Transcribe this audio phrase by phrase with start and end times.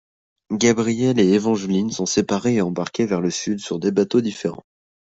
[0.49, 4.65] Gabriel et Evangeline sont séparés et embarqués vers le sud sur des bateaux différents.